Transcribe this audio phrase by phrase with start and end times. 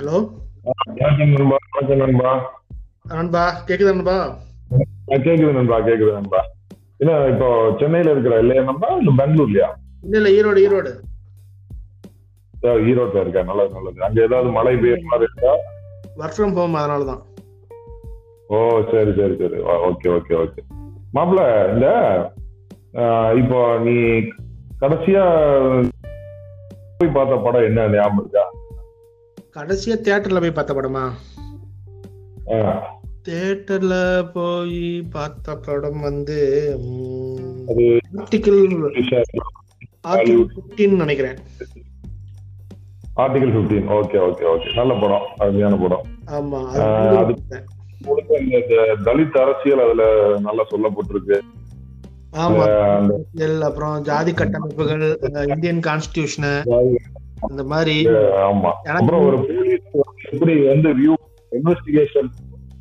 [0.00, 0.18] Hello?
[0.98, 2.30] நண்பா வணக்கம் நண்பா.
[3.10, 4.14] நண்பா கேக்குதா நண்பா?
[5.18, 6.40] கேக்குது நண்பா கேக்குது நண்பா.
[7.00, 7.48] இல்ல இப்போ
[7.80, 9.68] சென்னையில இருக்கிற இல்லையா நண்பா இல்ல பெங்களூர்லயா?
[10.04, 10.92] இல்ல இல்ல ஈரோடு ஈரோடு.
[12.84, 13.98] ஈரோட்ல இருக்கா நல்லது நல்லது.
[14.06, 15.52] அங்க ஏதாவது மழை பெய்யுற மாதிரி இருக்கா?
[16.16, 17.22] ஒர்க் ஃப்ரம் ஹோம் அதனால தான்
[18.50, 18.58] ஓ
[18.90, 19.58] சரி சரி சரி.
[19.88, 20.60] Okay okay okay.
[21.14, 21.86] மாப்பிள்ள இந்த
[23.40, 23.94] இப்போ நீ
[24.82, 25.24] கடைசியா
[26.98, 28.44] போய் பார்த்த படம் என்ன ஞாபகம் இருக்கா?
[29.54, 31.04] கடைசியா தியேட்டர்ல போய் பார்த்த படமா?
[33.28, 33.94] தியேட்டர்ல
[34.34, 34.82] போய்
[35.14, 36.36] பார்த்த படம் வந்து
[38.16, 38.68] ஃபிஃப்டீன்
[41.02, 41.38] நினைக்கிறேன்.
[43.22, 45.24] ஆர்டிகல் 15 ஓகே ஓகே ஓகே நல்ல படம்.
[45.36, 46.04] அருமையான படம்.
[46.36, 46.60] ஆமா
[47.22, 47.34] அது
[48.44, 48.76] இந்த
[49.06, 50.04] தலித் அரசியல் அதுல
[50.46, 51.38] நல்லா சொல்லப்பட்டிருக்கு.
[52.44, 52.64] ஆமா.
[53.68, 55.04] அப்புறம் ஜாதி கட்டமைப்புகள்
[55.46, 56.48] இந்தியன் கான்ஸ்டிடியூஷன்
[57.48, 57.94] இந்த மாதிரி
[58.46, 58.70] ஆமா.
[58.94, 59.86] அப்புறம் ஒரு போலீஸ்
[60.28, 61.14] எப்படி வந்து வியூ
[61.52, 62.28] இன்வெஸ்டிகேஷன்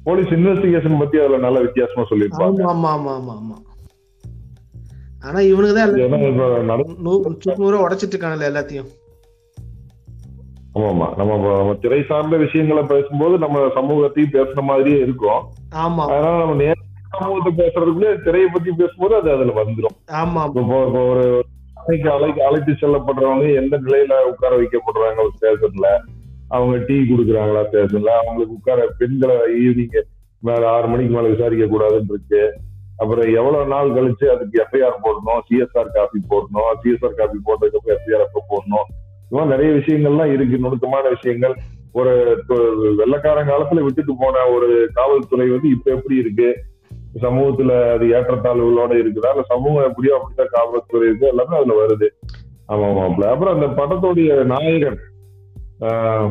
[0.05, 2.61] போலீஸ் இன்வெஸ்டிகேஷன் பத்தி அதுல நல்ல வித்தியாசமா சொல்லியிருப்பாங்க.
[2.65, 3.57] ஆமா ஆமா ஆமா ஆமா ஆமா.
[5.23, 6.83] ஆனா இவனுக்கு தான்
[7.59, 8.89] நூறு உடைச்சிட்டு இருக்காங்கல்ல எல்லாத்தையும்.
[10.75, 11.07] ஆமாமா.
[11.17, 15.41] நம்ம இப்ப நம்ம திரை சார்ந்த விஷயங்களை பேசும்போது நம்ம சமூகத்தையும் பேசுற மாதிரியே இருக்கும்.
[15.77, 16.03] ஆமா.
[16.09, 16.75] அதனால நம்ம நேர
[17.13, 21.23] சமூகத்தை பேசுறதுக்குள்ளே திரையை பத்தி பேசும்போது அது அதுல வந்துடும் ஆமா இப்போ ஒரு
[21.89, 25.87] அழைக்கு அழை அழைத்து செல்லப்படுறவங்க எந்த நிலையில உட்கார வைக்கப்படுறாங்க ஒரு ஸ்டேஷன்ல?
[26.47, 28.11] அவங்க டீ குடுக்குறாங்களா ஸ்டேஷன்ல?
[28.21, 30.01] அவங்களுக்கு உட்கார பெண்களை ஈவினிங்
[30.39, 32.43] மேல ஆறு மணிக்கு மேல விசாரிக்க கூடாதுன்னு இருக்கு
[32.97, 35.41] அப்புறம் எவ்வளவு நாள் கழிச்சு அதுக்கு எஃப்ஐஆர் போடணும்?
[35.49, 36.69] சிஎஸ்ஆர் காப்பி போடணும்?
[36.83, 38.87] சிஎஸ்ஆர் காப்பி போட்டதுக்கு அப்புறம் எஃப்ஐஆர் எப்ப போடணும்?
[39.25, 40.57] இது மாதிரி நிறைய விஷயங்கள்லாம் இருக்கு.
[40.57, 41.55] நுணுக்கமான விஷயங்கள்.
[41.91, 42.43] ஒரு
[42.97, 46.49] வெள்ளக்காரன் காலத்துல விட்டுட்டு போன ஒரு காவல்துறை வந்து இப்ப எப்படி இருக்கு?
[47.15, 49.29] சமூகத்துல அது ஏற்றத்தாழ்வுகளோட இருக்குதா?
[49.29, 52.07] இல்ல சமூகம் எப்படியோ அப்படித்தான் காவல்துறை இருக்கு எல்லாமே அதுல வருது.
[52.69, 54.99] ஆமா ஆமாப்ல அப்புறம் அந்த படத்துடைய நாயகன்
[55.87, 56.29] ஆஹ்,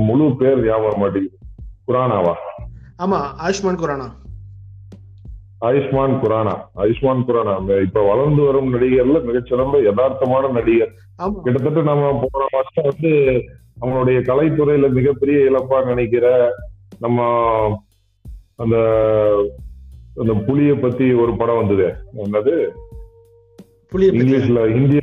[0.00, 1.36] முழு பேர் ஞாபகம் மாட்டேங்குது.
[1.88, 2.34] குரானாவா?
[2.98, 4.06] ஆமா ஆயுஷ்மான் குரானா.
[5.60, 6.52] ஆயுஷ்மான் குரானா.
[6.76, 7.52] ஆயுஷ்மான் குரானா.
[7.56, 10.92] அந்த இப்ப வளர்ந்து வரும் நடிகர்ல மிகச்சிறந்த யதார்த்தமான நடிகர்.
[11.44, 13.12] கிட்டத்தட்ட நம்ம போன வருஷம் வந்து
[13.78, 16.26] நம்மளுடைய கலைத்துறையில மிகப்பெரிய இழப்பா நினைக்கிற
[16.98, 17.18] நம்ம
[18.56, 18.76] அந்த
[20.16, 21.88] அந்த புலிய பத்தி ஒரு படம் வந்தது.
[22.22, 22.54] என்னது?
[24.12, 24.98] இங்கிலீஷ்ல ஹிந்தி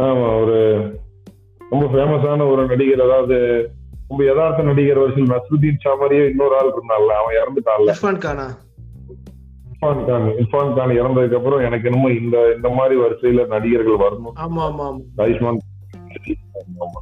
[0.00, 0.56] ஆமா ஒரு
[1.70, 3.36] ரொம்ப ஃபேமஸான ஒரு நடிகர் அதாவது
[4.10, 7.88] ரொம்ப யதார்த்த நடிகர் வரிசையில் நஸ்ருதீன் ஷா மாதிரியே இன்னொரு ஆள் இருந்தான்ல அவன் இறந்துட்டான்ல.
[7.92, 8.46] இர்ஃபான் கானா.
[9.70, 14.36] இர்ஃபான் கான் இர்ஃபான் கான் இறந்ததுக்கு அப்புறம் எனக்கு என்னமோ இந்த இந்த மாதிரி வரிசையில நடிகர்கள் வரணும்.
[14.38, 15.02] ஆமா ஆமா ஆமா.
[15.18, 15.62] ஆயுஷ்மான்
[16.84, 17.00] ஆமா.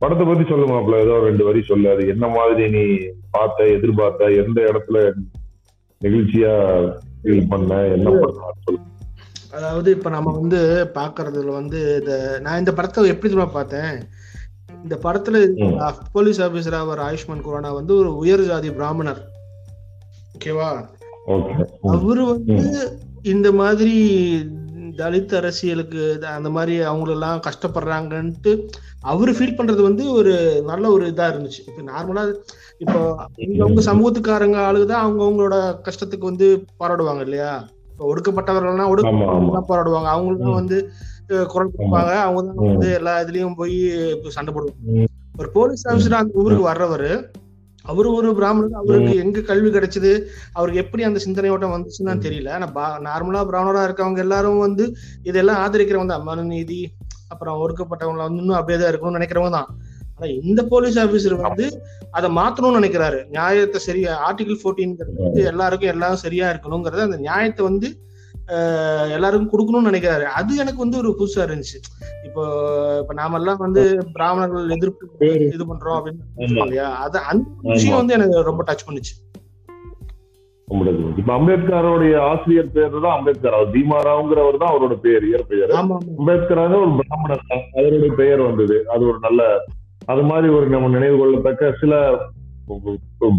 [0.00, 1.86] படத்தை பத்தி சொல்லு மாப்ள ஏதோ ரெண்டு வரி சொல்லு.
[1.90, 2.82] அது என்ன மாதிரி நீ
[3.30, 4.98] பார்த்த எதிர்பார்த்த எந்த இடத்துல
[6.00, 6.52] நெகிழ்ச்சியா
[7.22, 8.80] ஃபீல் பண்ண என்ன பண்ண சொல்லு.
[9.56, 10.60] அதாவது இப்ப நம்ம வந்து
[10.94, 13.92] பாக்குறதுல வந்து இந்த நான் இந்த படத்தை எப்படி தெரியுமா பார்த்தேன்?
[14.84, 15.36] இந்த படத்துல.
[16.12, 19.20] போலீஸ் ஆபீசரா வர ஆயுஷ்மான் குரானா வந்து ஒரு உயர் ஜாதி பிராமணர்.
[20.34, 20.70] ஓகேவா?
[21.34, 21.54] ஓகே.
[21.94, 22.72] அவரு வந்து
[23.34, 23.96] இந்த மாதிரி
[24.96, 28.52] தலித் அரசியலுக்கு அந்த மாதிரி அவங்களெல்லாம் கஷ்டப்படுறாங்கன்ட்டு
[29.04, 30.32] அவரு ஃபீல் பண்றது வந்து ஒரு
[30.66, 32.22] நல்ல ஒரு இதா இருந்துச்சு இப்போ நார்மலா
[32.80, 33.00] இப்போ
[33.60, 35.56] அவங்க சமூகத்துக்காரங்க ஆளுதான் அவங்க அவங்களோட
[35.86, 36.48] கஷ்டத்துக்கு வந்து
[36.80, 37.50] போராடுவாங்க இல்லையா
[37.90, 38.86] இப்போ ஒடுக்கப்பட்டவர்கள்னா.
[38.92, 40.58] ஒடுக்கப்பட்டவங்க போராடுவாங்க அவங்க தான் ம்.
[40.60, 40.78] வந்து
[41.50, 42.70] குரல் கொடுப்பாங்க அவங்க தான்.
[42.70, 43.76] வந்து எல்லா இதுலயும் போய்
[44.34, 45.06] சண்டை போடுவாங்க.
[45.38, 47.12] ஒரு போலீஸ் ஆபீசரா அந்த ஊருக்கு வர்றவரு
[47.90, 50.12] அவரு ஒரு பிராமணர் அவருக்கு எங்க கல்வி கிடைச்சது
[50.58, 52.50] அவருக்கு எப்படி அந்த சிந்தனை ஓட்டம் வந்துச்சுன்னு தெரியல.
[52.56, 52.66] ஆனா
[53.08, 54.84] நார்மலா பிராமணரா இருக்கவங்க எல்லாரும் வந்து
[55.30, 56.28] இதெல்லாம் ஆதரிக்கிறவங்க தான்.
[56.30, 56.80] மனு நீதி
[57.32, 59.70] அப்புறம் ஒடுக்கப்பட்டவங்க வந்து இன்னும் அப்படியே தான் இருக்கணும்னு நினைக்கிறவங்க தான்.
[60.16, 61.66] ஆனா இந்த போலீஸ் ஆபீசர் வந்து
[62.16, 63.20] அதை மாத்தணும்னு நினைக்கிறாரு.
[63.36, 67.90] நியாயத்தை சரியா ஆர்டிகல் போர்டீன்ங்கிறது எல்லாருக்கும் எல்லாம் சரியா இருக்கணுங்கிறது அந்த நியாயத்தை வந்து
[69.16, 70.24] எல்லாருக்கும் கொடுக்கணும்னு நினைக்கிறாரு.
[70.38, 71.78] அது எனக்கு வந்து ஒரு புதுசா இருந்துச்சு.
[72.26, 72.42] இப்போ
[73.02, 73.82] இப்ப நாம எல்லாம் வந்து
[74.16, 75.06] பிராமணர்கள் எதிர்ப்பு.
[75.56, 76.88] இது பண்றோம் அப்படின்னு இல்லையா?
[77.04, 79.14] அது அந்த விஷயம் வந்து எனக்கு ரொம்ப டச் பண்ணுச்சு.
[81.20, 83.56] இப்ப அம்பேத்கரோடைய ஆசிரியர் பேர் தான் அம்பேத்கர்.
[83.58, 87.44] அவர் பீமாராவ்ங்கிறவர் தான் அவரோட பேர் இயற்பெயர் அம்பேத்கராக ஒரு பிராமணர்.
[87.78, 88.78] அவருடைய பெயர் வந்தது.
[88.94, 89.42] அது ஒரு நல்ல
[90.12, 91.94] அது மாதிரி ஒரு நம்ம நினைவு கொள்ளத்தக்க சில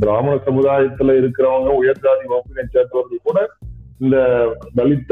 [0.01, 3.39] பிராமண சமுதாயத்துல இருக்கிறவங்க உயர்ஜாதி வகுப்பினை சேர்ந்தவர்கள் கூட
[3.99, 4.17] இந்த
[4.75, 5.11] தலித்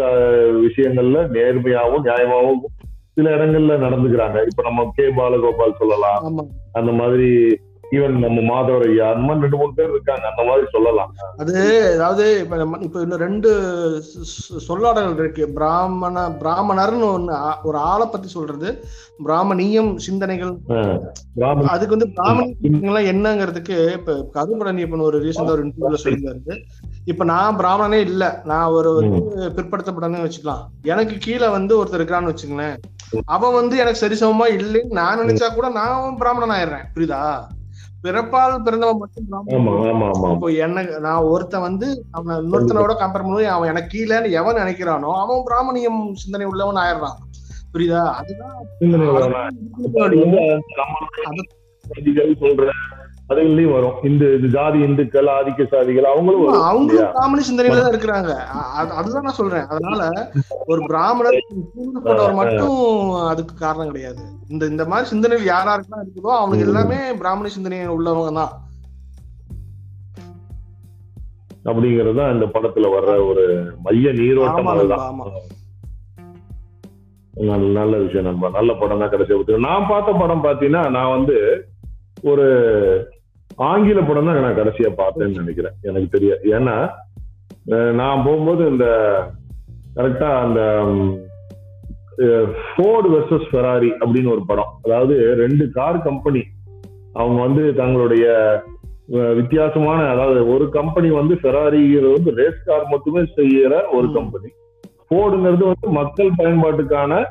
[0.65, 2.59] விஷயங்கள்ல நேர்மையாகவும் நியாயமாகவும்
[3.13, 4.41] சில இடங்கள்ல நடந்துக்கிறாங்க.
[4.49, 5.05] இப்ப நம்ம கே.
[5.05, 6.47] பாலகோபால் சொல்லலாம்.
[6.71, 7.59] அந்த மாதிரி
[7.93, 11.15] ஈவன் நம்ம மாதவர் ஐயா அந்த மாதிரி ரெண்டு மூணு பேர் இருக்காங்க அந்த மாதிரி சொல்லலாம்.
[11.37, 13.51] அது அதாவது இப்ப இப்ப இன்னும் ரெண்டு
[13.97, 15.49] சொ- சொ- சொல்லாடல்கள் இருக்கு.
[15.49, 18.83] பிராமண பிராமணர்னு ஒண்ணு ஒரு ஆளை பத்தி சொல்றது.
[19.25, 20.57] பிராமணியம் சிந்தனைகள்.
[21.67, 26.57] அதுக்கு வந்து பிராமணியங்கள்லாம் என்னங்கிறதுக்கு இப்ப கரும்படனி இப்ப ஒரு ரீசெண்டா ஒரு இன்டர்வியூல சொல்லியிருந்தாரு.
[27.05, 28.41] இப்ப நான் பிராமணனே இல்ல.
[28.45, 30.65] நான் ஒரு வந்து பிற்படுத்தப்பட்டனே வச்சுக்கலாம்.
[30.81, 32.77] எனக்கு கீழே வந்து ஒருத்தர் இருக்கிறான்னு வச்சுங்களேன்.
[33.25, 37.43] அவன் வந்து எனக்கு சரிசமமா இல்லைன்னு நான் நினைச்சா கூட நான் பிராமணன் ஆயிடுறேன் புரியுதா?
[38.03, 39.27] பிறப்பால் பிறந்தவன் மட்டும்
[40.33, 45.45] இப்போ எனக்கு நான் ஒருத்தன் வந்து அவன் இன்னொருத்தனோட கம்பேர் பண்ணும்போது அவன் எனக்கு கீழேன்னு எவன் நினைக்கிறானோ அவன்
[45.45, 47.19] பிராமணியம் சிந்தனை உள்ளவன் ஆயிடுறான்.
[47.73, 48.01] புரியுதா?
[48.13, 48.57] அதுதான்
[53.33, 53.97] அதுலயும் வரும்.
[54.09, 54.23] இந்த
[54.55, 57.11] ஜாதி இந்துக்கள் ஆதிக்க சாதிகள் அவங்களும் அவங்களும்?
[57.17, 58.31] பிராமண சிந்தனையில தான் இருக்கிறாங்க.
[58.99, 59.67] அதுதான் நான் சொல்றேன்.
[59.73, 60.01] அதனால
[60.71, 61.39] ஒரு பிராமணர்
[61.77, 62.81] தூண்டப்பட்டவர் மட்டும்
[63.31, 64.23] அதுக்கு காரணம் கிடையாது.
[64.53, 68.53] இந்த இந்த மாதிரி சிந்தனைகள் யாராருக்கெல்லாம் இருக்குதோ அவனுக்கு எல்லாமே பிராமண சிந்தனை உள்ளவங்க தான்.
[71.71, 73.43] அப்படிங்கறது தான் இந்த படத்துல வர்ற ஒரு
[73.83, 75.19] மைய நீரோட்டம் அதுதான்
[77.77, 78.49] நல்ல விஷயம் நண்பா.
[78.57, 81.37] நல்ல படம் தான் கிடைச்ச நான் பார்த்த படம் பாத்தீங்கன்னா நான் வந்து
[82.31, 82.45] ஒரு
[83.69, 85.75] ஆங்கில படம் தான் நான் கடைசியா பார்த்தேன்னு நினைக்கிறேன்.
[85.89, 86.75] எனக்கு தெரிய ஏன்னா
[87.99, 88.85] நான் போகும்போது இந்த
[89.97, 90.61] கரெக்டா அந்த
[92.67, 94.71] ஃபோர்டு வெர்சஸ் ஃபெராரி அப்படின்னு ஒரு படம்.
[94.85, 96.43] அதாவது ரெண்டு கார் கம்பெனி
[97.13, 98.25] அவங்க வந்து தங்களுடைய
[99.39, 104.07] வித்தியாசமான அதாவது ஒரு கம்பெனி வந்து ஃபெராரிங்கிறது வந்து ரேஸ் கார் மட்டுமே செய்யற ஒரு.
[104.17, 104.49] கம்பெனி
[105.07, 107.21] ஃபோர்டுங்கிறது வந்து மக்கள் பயன்பாட்டுக்கான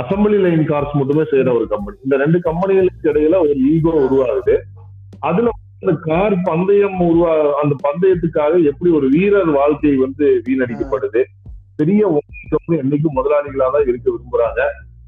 [0.00, 4.56] அசம்பிளி லைன் கார்ஸ் மட்டுமே செய்யற ஒரு கம்பெனி இந்த ரெண்டு கம்பெனிகளுக்கு இடையில ஒரு ஈகோ உருவாகுது.
[5.28, 5.50] அதுல
[5.82, 11.24] அந்த கார் பந்தயம் உருவா அந்த பந்தயத்துக்காக எப்படி ஒரு வீரர் வாழ்க்கை வந்து வீணடிக்கப்படுது?
[11.76, 12.20] பெரிய
[12.68, 14.60] என்னைக்கும் முதலாளிகளா தான் இருக்க விரும்புறாங்க.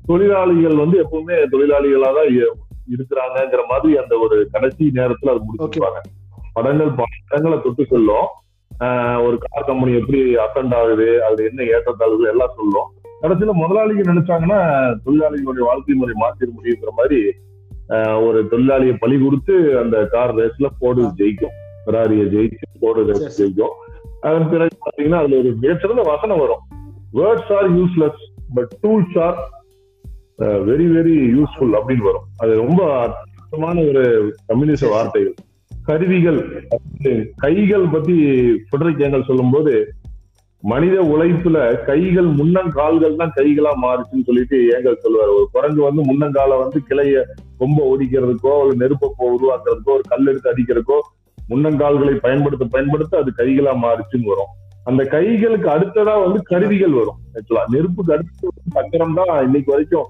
[0.06, 2.52] தொழிலாளிகள் வந்து எப்பவுமே தொழிலாளிகளா தான் இ-
[2.90, 6.00] இருக்கிறாங்கங்கிற மாதிரி அந்த ஒரு கடைசி நேரத்துல அது முடிச்சிருப்பாங்க.
[6.52, 8.26] படங்கள் பல இடங்களை தொட்டு சொல்லும்.
[8.80, 12.88] ஆஹ் ஒரு கார் கம்பெனி எப்படி அசண்ட் ஆகுது அதுல என்ன ஏற்றத்தாழ்வுகள் எல்லாம் சொல்லும்.
[13.22, 14.58] கடைசியில முதலாளிகள் நினைச்சாங்கன்னா
[15.06, 17.32] தொழிலாளிகளுடைய வாழ்க்கை முறை மாத்திர முடியுங்கிற மாதிரி
[18.26, 21.54] ஒரு தொழிலாளியை பலி கொடுத்து அந்த கார் ரேஸ்ல போடு ஜெயிக்கும்.
[21.86, 23.42] ஃபெராரியை ஜெயிச்சு போடு சரி, ரேஸ்.
[23.42, 23.75] ஜெயிக்கும்.
[24.20, 26.62] அதன் பிறகு பாத்தீங்கன்னா அதுல ஒரு மிகச்சிறந்த வசனம் வரும்.
[27.14, 28.22] Words are useless
[28.54, 29.36] but tools are
[30.38, 32.28] very very useful அப்படின்னு வரும்.
[32.36, 35.34] அது ரொம்ப அற்புதமான ஒரு கம்யூனிச வார்த்தைகள்.
[35.84, 36.69] கருவிகள்
[37.36, 38.14] கைகள் பத்தி
[38.69, 39.72] ஃபெடரிக் ஏங்கல் சொல்லும்போது
[40.64, 41.56] மனித உழைப்புல
[41.88, 47.16] கைகள் முன்னங்கால்கள் தான் கைகளா மாறுச்சுன்னு சொல்லிட்டு ஏங்கல் சொல்லுவார் ஒரு குரங்கு வந்து முன்னங்கால வந்து கிளைய
[47.61, 50.99] கொம்ப ஒடிக்கிறதுக்கோ ஒரு நெருப்பை உருவாக்குறதுக்கோ ஒரு கல் எடுத்து அடிக்கிறதுக்கோ
[51.38, 54.52] முன்னங்கால்களை பயன்படுத்த பயன்படுத்த அது கைகளா மாறுச்சுன்னு வரும்.
[54.87, 57.19] அந்த கைகளுக்கு அடுத்ததா வந்து கருவிகள் வரும்.
[57.37, 60.08] ஆக்சுவலா நெருப்புக்கு அடுத்து சக்கரம் தான் இன்னைக்கு வரைக்கும்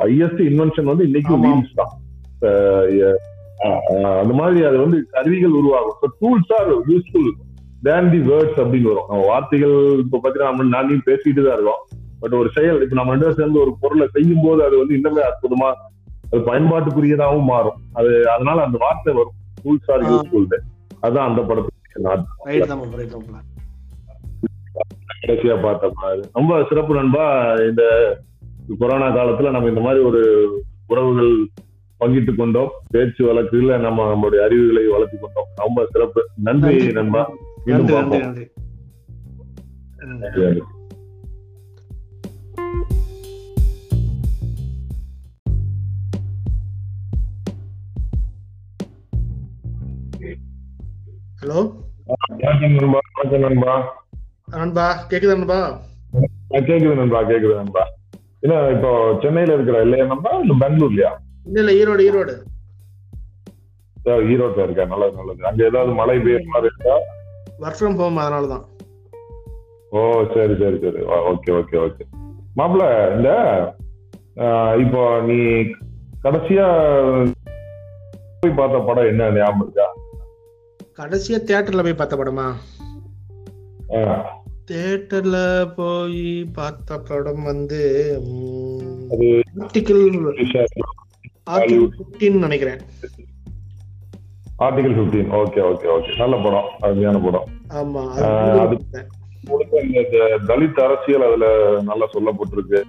[0.00, 1.44] ஹையஸ்ட் இன்வென்ஷன் வந்து இன்னைக்கும் ஆமா.
[1.48, 1.92] வீல்ஸ் தான்.
[4.20, 6.14] அந்த மாதிரி அது வந்து கருவிகள் உருவாகும்.
[6.22, 7.30] Tools are useful
[7.82, 9.08] than the words அப்படின்னு வரும்.
[9.08, 11.82] நம்ம வார்த்தைகள் இப்ப பாத்தீங்கன்னா நம்ம பேசிட்டு தான் இருக்கோம்.
[12.18, 15.72] பட் ஒரு செயல் இப்ப நம்ம ரெண்டு சேர்ந்து ஒரு பொருளை செய்யும் போது அது வந்து இன்னுமே அற்புதமா
[16.30, 17.80] அது பயன்பாட்டுக்குரியதாகவும் மாறும்.
[17.92, 19.32] அது அதனால அந்த வார்த்தை வரும்.
[19.64, 20.02] Tools are.
[20.02, 20.58] யூஸ்ஃபுல்
[21.02, 21.78] அதான் அந்த படத்துக்கு
[25.26, 27.82] கடைசியா பார்த்தோம் அது ரொம்ப சிறப்பு நண்பா இந்த
[28.78, 30.22] கொரோனா காலத்துல நம்ம இந்த மாதிரி ஒரு
[30.86, 31.48] உறவுகள்
[32.00, 32.70] பங்கிட்டு கொண்டோம்.
[32.90, 35.44] பேச்சு வழக்குல நம்ம நம்மளுடைய அறிவுகளை வளர்த்து கொண்டோம்.
[35.56, 36.28] ரொம்ப சிறப்பு.
[36.42, 36.92] நன்றி.
[36.92, 37.30] நண்பா.
[37.66, 38.44] நன்றி நன்றி.
[51.42, 51.58] ஹலோ?
[54.54, 55.58] நண்பா கேக்குதா நண்பா?
[56.68, 57.82] கேக்குது நண்பா கேக்குது நண்பா.
[58.42, 58.90] என்ன இப்போ
[59.22, 61.10] சென்னையில இருக்கிற இல்லையா நண்பா இல்ல பெங்களூர்லயா?
[61.46, 62.34] இல்ல இல்ல ஈரோடு ஈரோடு.
[63.96, 64.84] ஆ, ஈரோட்ல இருக்கா?
[64.84, 65.40] நல்லது நல்லது.
[65.46, 66.94] அங்க ஏதாவது மழை பெய்யுற மாதிரி இருக்கா?
[67.60, 68.64] ஒர்க் ஃப்ரம் ஹோம் அதனால தான்
[69.92, 70.00] ஓ
[70.34, 71.00] சரி சரி சரி.
[71.30, 72.04] ஓகே ஓகே ஓகே
[72.56, 72.84] மாப்பிள்ள
[73.16, 73.30] இந்த
[74.80, 75.38] இப்போ நீ
[76.24, 76.66] கடைசியா
[78.34, 79.86] போய் பார்த்த படம் என்ன ஞாபகம் இருக்கா?
[80.98, 82.46] கடைசியா தியேட்டர்ல போய் பார்த்த படமா?
[84.64, 85.36] தியேட்டர்ல
[85.74, 87.80] போய் பார்த்த படம் வந்து
[92.42, 92.80] நினைக்கிறேன்.
[94.60, 96.68] ஆர்டிகல் 15 ஓகே ஓகே ஓகே நல்ல படம்.
[96.80, 97.46] அருமையான படம்.
[99.44, 101.46] முழுக்க இந்த தலித் அரசியல் அதுல
[101.82, 102.80] நல்லா சொல்லப்பட்டிருக்கு.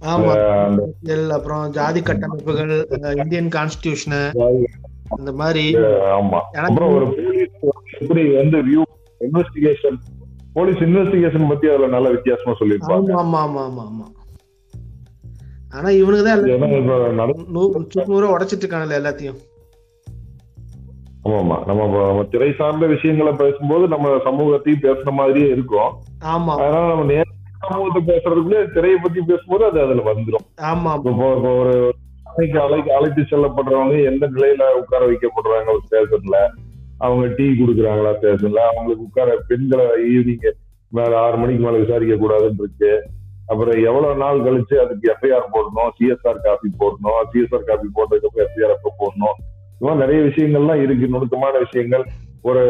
[0.00, 2.72] அந்த அப்புறம் ஜாதி கட்டமைப்புகள்
[3.16, 4.18] இந்தியன் கான்ஸ்டிடியூஷன்
[5.18, 5.74] இந்த மாதிரி.
[6.18, 6.40] ஆமா.
[6.60, 7.54] அப்புறம் ஒரு போலீஸ்
[7.98, 8.82] எப்படி வந்து வியூ
[9.20, 9.98] இன்வெஸ்டிகேஷன்
[10.52, 13.10] போலீஸ் இன்வெஸ்டிகேஷன் பத்தி அதுல நல்ல வித்தியாசமா சொல்லியிருப்பாங்க.
[13.14, 14.06] ஆமா ஆமா ஆமா ஆமா
[15.70, 17.44] ஆனா இவனுக்கு தான் நட-
[18.06, 19.38] நூறு உடைச்சிட்டு இருக்காங்கல்ல எல்லாத்தையும்.
[21.26, 21.56] ஆமாமா.
[21.66, 25.90] நம்ம நம்ம திரை சார்ந்த விஷயங்களை பேசும்போது நம்ம சமூகத்தையும் பேசுற மாதிரியே இருக்கும்.
[26.24, 26.54] ஆமா.
[26.56, 27.24] அதனால நம்ம நேர
[27.62, 31.74] சமூகத்தை பேசுறதுக்குள்ளே திரையை பத்தி பேசும்போது அது அதுல வந்துடும் ஆமா இப்போ ஒரு
[32.30, 36.38] அழைக்கு அழைக்கு அழைத்து செல்லப்படுறவங்க எந்த நிலையில உட்கார வைக்கப்படுறாங்க ஒரு ஸ்டேஷன்ல?
[36.98, 38.60] அவங்க டீ குடுக்குறாங்களா ஸ்டேஷன்ல?
[38.70, 40.46] அவங்களுக்கு உட்கார பெண்களை ஈவினிங்
[40.92, 42.92] மேல ஆறு மணிக்கு மேல விசாரிக்க கூடாதுன்னு இருக்கு.
[43.48, 45.90] அப்புறம் எவ்வளவு நாள் கழிச்சு அதுக்கு எஃப்ஐஆர் போடணும்?
[45.98, 47.18] சிஎஸ்ஆர் காப்பி போடணும்?
[47.32, 49.36] சிஎஸ்ஆர் காப்பி போட்டதுக்கு அப்புறம் எஃப்ஐஆர் எப்ப போடணும்?
[49.76, 52.04] இந்த மாதிரி நிறைய விஷயங்கள்லாம் இருக்கு நுணுக்கமான விஷயங்கள்.
[52.44, 52.60] ஒரு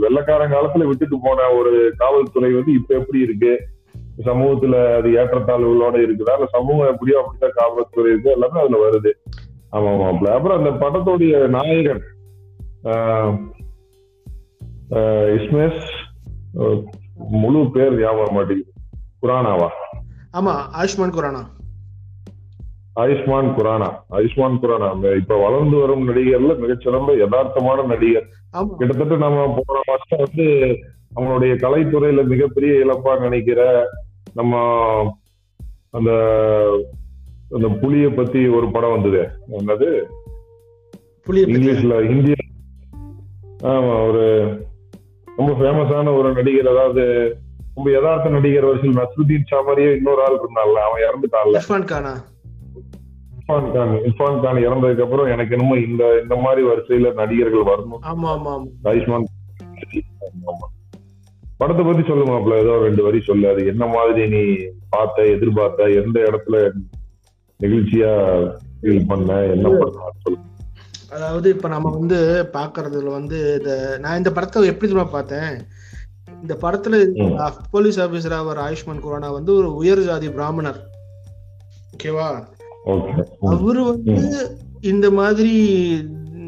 [0.00, 3.52] வெள்ளக்காரன் காலத்துல விட்டுட்டு போன ஒரு காவல்துறை வந்து இப்ப எப்படி இருக்கு?
[4.24, 6.32] சமூகத்துல அது ஏற்றத்தாழ்வுகளோட இருக்குதா?
[6.34, 8.30] இல்ல சமூகம் எப்படியோ அப்படித்தான் காவல்துறை இருக்கு?
[8.30, 9.12] எல்லாமே அதுல வருது.
[9.72, 12.02] ஆமா மாப்பிள்ள அப்புறம் அந்த படத்துடைய நாயகன்
[12.90, 13.34] ஆஹ்,
[14.90, 16.80] ஆஹ்,
[17.40, 18.70] முழு பேர் ஞாபகம் மாட்டேங்குது.
[19.22, 19.68] குரானாவா?
[20.32, 21.42] ஆமா ஆயுஷ்மான் குரானா.
[22.96, 24.88] ஆயுஷ்மான் குரானா ஆயுஷ்மான் குரானா.
[25.20, 28.26] இப்ப வளர்ந்து வரும் நடிகர்ல மிகச்சிறந்த யதார்த்தமான நடிகர்.
[28.78, 30.46] கிட்டத்தட்ட நம்ம போன வருஷம் வந்து
[31.16, 33.60] நம்மளுடைய கலைத்துறையில மிகப்பெரிய இழப்பா நினைக்கிற
[34.34, 34.54] நம்ம
[35.98, 36.10] அந்த
[37.56, 39.22] அந்த புலிய பத்தி ஒரு படம் வந்தது.
[39.58, 39.88] என்னது.
[41.26, 42.34] இங்கிலீஷ்ல ஹிந்தி
[43.70, 44.24] ஆமா ஒரு
[45.38, 46.72] ரொம்ப ஃபேமஸான ஒரு நடிகர்.
[46.74, 47.04] அதாவது
[47.74, 51.58] ரொம்ப யதார்த்த நடிகர் வரிசையில் நஸ்ருதீன் ஷா மாதிரியே இன்னொரு ஆள் இருந்தான்ல அவன் இறந்துட்டான்ல.
[53.50, 58.02] இர்ஃபான் கானா இர்ஃபான் கான் இறந்ததுக்கு அப்புறம் எனக்கு என்னமோ இந்த இந்த மாதிரி வரிசையில நடிகர்கள் வரணும்.
[58.10, 58.52] ஆமா ஆமா
[58.90, 59.26] ஆயுஷ்மான்.
[61.60, 63.46] படத்தை பத்தி சொல்லு மாப்ள ஏதோ ரெண்டு வரி சொல்லு.
[63.52, 64.42] அது என்ன மாதிரி நீ
[64.94, 66.56] பார்த்த எதிர்பார்த்த எந்த இடத்துல
[67.60, 68.12] நெகிழ்ச்சியா
[68.82, 70.38] ஃபீல் பண்ண என்ன பண்ண சொல்லு.
[71.16, 72.18] அதாவது இப்ப நம்ம வந்து
[72.56, 73.72] பாக்குறதுல வந்து இந்த
[74.04, 75.52] நான் இந்த படத்தை எப்படி தெரியுமா பார்த்தேன்?
[76.44, 76.94] இந்த படத்துல.
[77.74, 80.80] போலீஸ் ஆபீசரா வர ஆயுஷ்மான் குரானா வந்து ஒரு உயர் ஜாதி பிராமணர்.
[81.94, 82.28] ஓகேவா?
[82.40, 82.59] ஓகே
[83.50, 84.14] அவரு வந்து
[84.84, 85.54] இந்த மாதிரி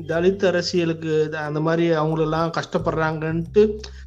[0.08, 1.12] தலித் அரசியலுக்கு
[1.42, 3.62] அந்த மாதிரி அவங்களெல்லாம் கஷ்டப்படுறாங்கன்ட்டு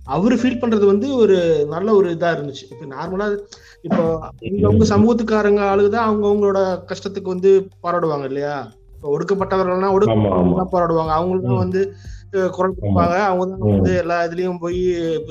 [0.08, 1.38] அவரு ஃபீல் பண்றது வந்து ஒரு
[1.70, 2.66] நல்ல ஒரு இதா இருந்துச்சு.
[2.72, 3.28] இப்ப நார்மலா
[3.84, 4.02] இப்போ
[4.64, 7.52] அவங்க சமூகத்துக்காரங்க ஆளுதான் அவங்க அவங்களோட கஷ்டத்துக்கு வந்து
[7.84, 8.56] போராடுவாங்க இல்லையா?
[8.96, 10.44] இப்போ ஒடுக்கப்பட்டவர்கள்லாம் ஆமா, ஆமா.
[10.44, 11.12] ஒடுக்க போராடுவாங்க.
[11.12, 11.82] அவங்களும் வந்து
[12.34, 13.18] அஹ், குரல் கொடுப்பாங்க.
[13.26, 13.66] அவங்க தான்.
[13.72, 14.80] வந்து எல்லா இதுலயும் போய்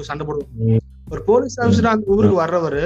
[0.02, 0.52] சண்டை போடுவாங்க.
[0.68, 0.82] ம்.
[1.10, 2.84] ஒரு போலீஸ் ஆபீசர் அந்த ஊருக்கு வர்றவரு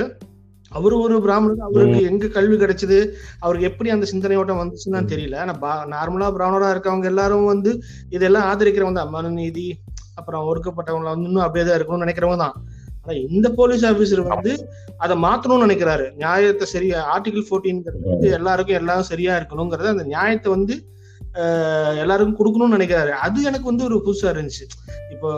[0.77, 2.99] அவரு ஒரு பிராமணர் அவருக்கு எங்க கல்வி கிடைச்சது
[3.45, 5.37] அவருக்கு எப்படி அந்த சிந்தனையோட்டம் வந்துச்சுன்னு தெரியல.
[5.45, 5.55] ஆனா
[5.95, 7.71] நார்மலா பிராமணரா இருக்கவங்க எல்லாரும் வந்து
[8.17, 9.15] இதெல்லாம் ஆதரிக்கிறவங்க தான்.
[9.17, 9.69] மனு நீதி
[10.21, 12.57] அப்புறம் ஒடுக்கப்பட்டவங்க வந்து இன்னும் அப்படியே தான் இருக்கணும்னு நினைக்கிறவங்க தான்.
[13.03, 14.53] ஆனா இந்த போலீஸ் ஆபீசர் வந்து
[15.05, 16.07] அதை மாத்தணும்னு நினைக்கிறாரு.
[16.23, 17.83] நியாயத்தை சரியா ஆர்டிகல் போர்டீன்
[18.39, 20.77] எல்லாருக்கும் எல்லாம் சரியா இருக்கணுங்கிறத அந்த நியாயத்தை வந்து
[22.03, 23.13] எல்லாருக்கும் கொடுக்கணும்னு நினைக்கிறாரு.
[23.25, 24.65] அது எனக்கு வந்து ஒரு புதுசா இருந்துச்சு.
[25.19, 25.31] இப்போ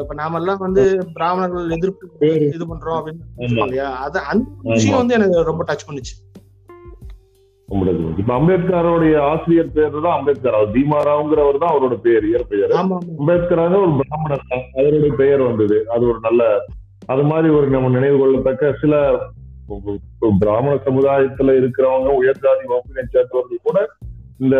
[0.00, 0.82] இப்ப நாம எல்லாம் வந்து
[1.14, 3.86] பிராமணர்கள் எதிர்ப்பு இது பண்றோம் அப்படின்னு இல்லையா?
[4.04, 6.14] அது அந்த விஷயம் வந்து எனக்கு ரொம்ப டச் பண்ணுச்சு.
[8.20, 10.56] இப்ப அம்பேத்கரோடைய ஆசிரியர் பேர் தான் அம்பேத்கர்.
[10.58, 14.44] அவர் பீமாராவ்ங்கிறவர் தான் அவரோட பேர் இயற்பெயர் அம்பேத்கராக ஒரு பிராமணர்
[14.78, 15.78] அவருடைய பெயர் வந்தது.
[15.94, 16.42] அது ஒரு நல்ல
[17.12, 18.94] அது மாதிரி ஒரு நம்ம நினைவு கொள்ளத்தக்க சில
[20.42, 23.78] பிராமண சமுதாயத்துல இருக்கிறவங்க உயர்ஜாதி வகுப்பினை சேர்ந்தவர்கள் கூட
[24.42, 24.56] இந்த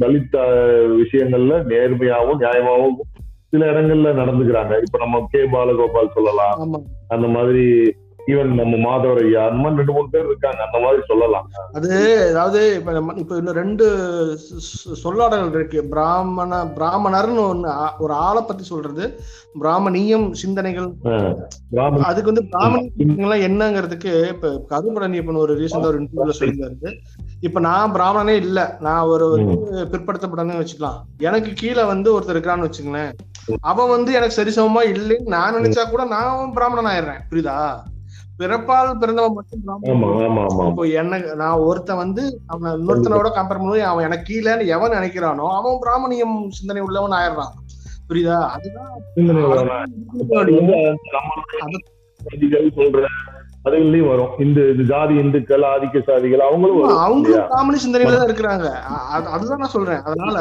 [0.00, 0.38] தலித்
[1.02, 2.96] விஷயங்கள்ல நேர்மையாவும் நியாயமாவும்
[3.58, 4.78] சில இடங்கள்ல நடந்துக்கிறாங்க.
[4.78, 6.58] இப்ப நம்ம கே பாலகோபால் சொல்லலாம்.
[7.08, 7.94] அந்த மாதிரி
[8.26, 10.58] ஈவன் நம்ம மாதவர் ஐயா அந்த மாதிரி ரெண்டு மூணு பேர் இருக்காங்க.
[10.64, 11.50] அந்த மாதிரி சொல்லலாம்.
[11.72, 13.96] அது அதாவது இப்ப இப்ப இன்னும் ரெண்டு
[14.34, 15.84] சொ- சொ- சொல்லாடல்கள் இருக்கு.
[15.84, 19.20] பிராமண பிராமணர்னு ஒண்ணு ஒரு ஆளை பத்தி சொல்றது.
[19.60, 20.92] பிராமணியம் சிந்தனைகள்.
[22.02, 26.96] அதுக்கு வந்து பிராமணியங்கள்லாம் என்னங்கிறதுக்கு இப்ப கருப்படனியப்பன் ஒரு ரீசெண்டா ஒரு இன்டர்வியூல சொல்லியிருந்தாரு.
[27.40, 28.76] இப்ப நான் பிராமணனே இல்ல.
[28.80, 31.00] நான் ஒரு வந்து பிற்படுத்தப்பட்டனே வச்சுக்கலாம்.
[31.18, 33.12] எனக்கு கீழே வந்து ஒருத்தர் இருக்கிறான்னு வச்சுங்களேன்.
[33.60, 37.20] அவன் வந்து எனக்கு சரிசமமா இல்லைன்னு நான் நினைச்சா கூட நான் பிராமணன் ஆயிடுறேன்.
[37.30, 37.58] புரியுதா?
[38.38, 40.68] பிறப்பால் பிறந்தவன் மட்டும் பிராமணன்.
[40.70, 45.80] இப்போ எனக்கு நான் ஒருத்தன் வந்து அவன் இன்னொருத்தனோட கம்பேர் பண்ணும்போது அவன் எனக்கு கீழேன்னு எவன் நினைக்கிறானோ அவன்
[45.82, 47.54] பிராமணியம் சிந்தனை உள்ளவன் ஆயிடுறான்.
[48.08, 48.40] புரியுதா?
[48.48, 48.92] அதுதான்
[53.66, 53.74] சிந்தனை உள்ளவனா?
[53.74, 54.32] அது வந்து நம்ம ஜாதிகள் சொல்ற அதுகள்லயும் வரும்.
[54.44, 56.82] இந்த ஜாதி இந்துக்கள் ஆதிக்க சாதிகள் அவங்களும்?
[57.06, 58.66] அவங்களும் பிராமணி சிந்தனையில தான் இருக்கிறாங்க.
[59.34, 60.02] அதுதான் நான் சொல்றேன்.
[60.08, 60.36] அதனால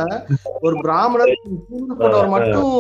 [0.66, 1.32] ஒரு பிராமணர்
[2.02, 2.76] போட்டவர் மட்டும்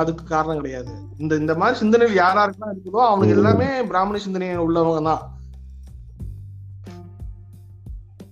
[0.00, 0.92] அதுக்கு காரணம் கிடையாது.
[1.22, 5.22] இந்த இந்த மாதிரி சிந்தனைகள் யார் யாருக்கெல்லாம் இருக்குதோ அவனுக்கு எல்லாமே பிராமணி சிந்தனை உள்ளவங்க தான்.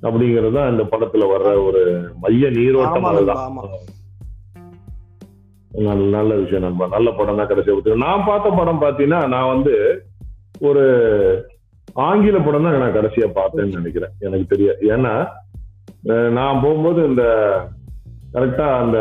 [0.08, 1.82] அப்படிங்கிறது இந்த படத்துல வர்ற ஒரு
[2.24, 3.32] மைய நீரோட்டம் நல்ல
[6.14, 6.86] நல்ல விஷயம் நண்பா.
[6.94, 9.74] நல்ல படம் தான் கடைசி பத்தி நான் பார்த்த படம் பாத்தீங்கன்னா நான் வந்து
[10.68, 10.84] ஒரு
[11.94, 14.14] ஆங்கில படம் தான் நான் கடைசியா பார்த்தேன்னு நினைக்கிறேன்.
[14.26, 15.14] எனக்கு தெரிய ஏன்னா
[16.36, 17.24] நான் போகும்போது இந்த
[18.34, 18.98] கரெக்டா அந்த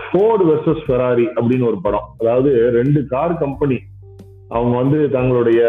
[0.00, 2.06] ஃபோர்டு வெர்சஸ் ஃபெராரி அப்படின்னு ஒரு படம்.
[2.20, 3.78] அதாவது ரெண்டு கார் கம்பெனி
[4.48, 5.62] அவங்க வந்து தங்களுடைய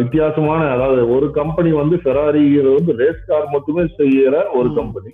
[0.00, 4.70] வித்தியாசமான அதாவது ஒரு கம்பெனி வந்து ஃபெராரிங்கிறது வந்து ரேஸ் கார் மட்டுமே செய்யற ஒரு.
[4.80, 5.10] கம்பெனி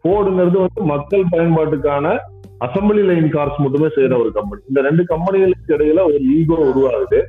[0.00, 2.16] ஃபோர்டுங்கிறது வந்து மக்கள் பயன்பாட்டுக்கான
[2.64, 7.20] அசம்பிளி லைன் கார்ஸ் மட்டுமே செய்யற ஒரு கம்பெனி இந்த ரெண்டு கம்பெனிகளுக்கு இடையில ஒரு ஈகோ உருவாகுது.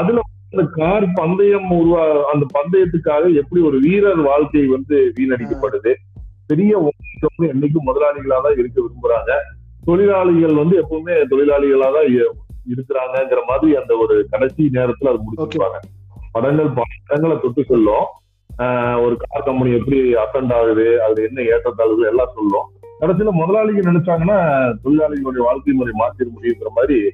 [0.00, 5.94] அதுல அந்த கார் பந்தயம் உருவா அந்த பந்தயத்துக்காக எப்படி ஒரு வீரர் வாழ்க்கை வந்து வீணடிக்கப்படுது?
[6.46, 6.92] பெரிய
[7.40, 9.32] என்னைக்கும் முதலாளிகளா தான் இருக்க விரும்புறாங்க.
[9.84, 12.30] தொழிலாளிகள் வந்து எப்பவுமே தொழிலாளிகளா தான் இ-
[12.68, 15.78] இருக்கிறாங்கங்கிற மாதிரி அந்த ஒரு கடைசி நேரத்துல அது முடிச்சிருப்பாங்க.
[16.32, 18.04] படங்கள் பல இடங்களை தொட்டு சொல்லும்.
[18.58, 22.66] ஆஹ் ஒரு கார் கம்பெனி எப்படி அசண்ட் ஆகுது அது என்ன ஏற்றத்தாழ்வுகள் எல்லாம் சொல்லும்.
[23.00, 24.38] கடைசியில முதலாளிகள் நினைச்சாங்கன்னா
[24.84, 27.10] தொழிலாளிகளுடைய வாழ்க்கை முறை மாத்திர முடியுங்கிற மாதிரி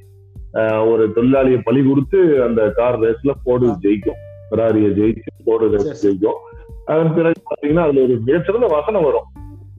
[0.62, 4.20] ஒரு தொழிலாளியை பழி கொடுத்து அந்த கார் ரேஸ்ல போடு ஜெயிக்கும்.
[4.50, 6.06] ஃபெராரியை ஜெயிச்சு போடு ரேஸ்.
[6.06, 6.38] ஜெயிக்கும்.
[6.84, 9.26] அதன் பிறகு பாத்தீங்கன்னா அதுல ஒரு மிகச்சிறந்த வசனம் வரும்.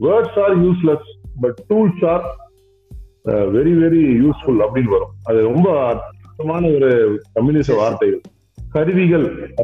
[0.00, 1.08] Words are useless
[1.40, 2.24] but tools are
[3.24, 5.14] very very useful அப்படின்னு வரும்.
[5.24, 7.78] அது ரொம்ப அற்புதமான ஒரு கம்யூனிஸ்ட் சரி.
[7.78, 8.20] வார்த்தைகள்.
[8.70, 9.56] கருவிகள்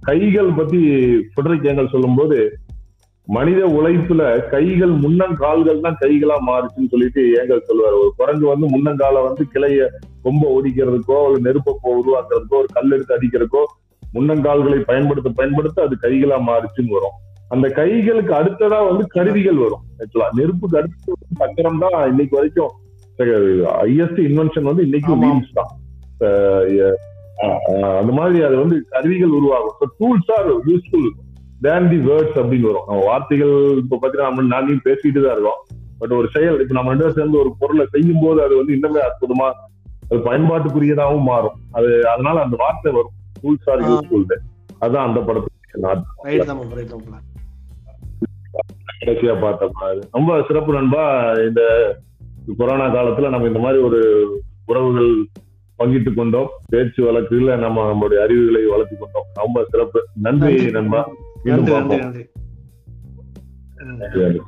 [0.00, 0.78] கைகள் பத்தி
[1.34, 2.58] ஃபெடரிக் ஏங்கல் சொல்லும்போது
[3.34, 7.96] மனித உழைப்புல கைகள் முன்னங்கால்கள் தான் கைகளா மாறுச்சுன்னு சொல்லிட்டு ஏங்கல் சொல்லுவார்.
[8.02, 9.88] ஒரு குரங்கு வந்து முன்னங்கால வந்து கிளைய
[10.24, 13.64] கொம்ப ஒடிக்கிறதுக்கோ ஒரு நெருப்ப உருவாக்குறதுக்கோ ஒரு கல் எடுத்து அடிக்கிறதுக்கோ
[14.02, 17.16] முன்னங்கால்களை பயன்படுத்த பயன்படுத்த அது கைகளா மாறுச்சுன்னு வரும்.
[17.54, 19.82] அந்த கைகளுக்கு அடுத்ததா வந்து கருவிகள் வரும்.
[20.00, 22.72] ஆக்சுவலா நெருப்புக்கு அடுத்து சக்கரம் தான் இன்னைக்கு வரைக்கும்.
[23.82, 25.20] ஹையஸ்ட் இன்வென்ஷன் வந்து இன்னைக்கு ஆமா.
[25.26, 25.70] வீல்ஸ் தான்.
[28.00, 29.94] அந்த மாதிரி அது வந்து கருவிகள் உருவாகும்.
[30.00, 31.08] Tools are useful
[31.60, 35.60] than the words அப்படின்னு வரும் நம்ம வார்த்தைகள் இப்ப பாத்தீங்கன்னா நம்ம நாளையும் பேசிட்டு தான் இருக்கோம்.
[35.98, 39.52] பட் ஒரு செயல் இப்ப நம்ம ரெண்டு சேர்ந்து ஒரு பொருளை செய்யும் போது அது வந்து இன்னுமே அற்புதமா
[40.10, 41.56] அது பயன்பாட்டுக்குரியதாகவும் மாறும்.
[41.70, 43.10] அது அதனால அந்த வார்த்தை வரும்.
[43.42, 43.82] Tools are.
[43.82, 44.36] யூஸ்ஃபுல்
[44.80, 45.54] அதான் அந்த படத்துக்கு
[49.00, 51.62] கடைசியா பார்த்தோம்னா ரொம்ப சிறப்பு நண்பா இந்த
[52.58, 54.00] கொரோனா காலத்துல நம்ம இந்த மாதிரி ஒரு
[54.66, 55.26] உறவுகள்
[55.78, 56.48] பங்கிட்டு கொண்டோம்.
[56.68, 59.22] பேச்சு வழக்குல நம்ம நம்மளுடைய அறிவுகளை வளர்த்து கொண்டோம்.
[59.34, 60.06] ரொம்ப சிறப்பு.
[60.22, 60.70] நன்றி.
[60.70, 61.08] நண்பா.
[61.46, 62.24] மீண்டும் நன்றி நன்றி பார்ப்போம் நன்றி
[63.84, 63.98] ம்.
[64.02, 64.40] நன்றி.